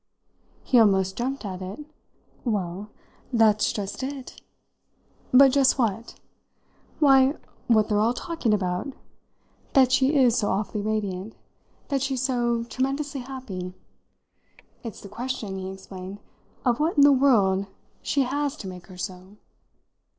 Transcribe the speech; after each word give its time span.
He 0.63 0.79
almost 0.79 1.15
jumped 1.15 1.45
at 1.45 1.61
it. 1.61 1.85
"Well, 2.43 2.89
that's 3.31 3.71
just 3.71 4.01
it!" 4.01 4.41
"But 5.31 5.49
just 5.49 5.77
what?" 5.77 6.15
"Why, 6.97 7.35
what 7.67 7.87
they're 7.87 7.99
all 7.99 8.15
talking 8.15 8.51
about. 8.51 8.93
That 9.73 9.91
she 9.91 10.15
is 10.15 10.39
so 10.39 10.49
awfully 10.49 10.81
radiant. 10.81 11.35
That 11.89 12.01
she's 12.01 12.23
so 12.23 12.63
tremendously 12.63 13.21
happy. 13.21 13.75
It's 14.81 15.01
the 15.01 15.07
question," 15.07 15.59
he 15.59 15.69
explained, 15.69 16.17
"of 16.65 16.79
what 16.79 16.97
in 16.97 17.03
the 17.03 17.11
world 17.11 17.67
she 18.01 18.23
has 18.23 18.55
to 18.57 18.67
make 18.67 18.87
her 18.87 18.97
so." 18.97 19.37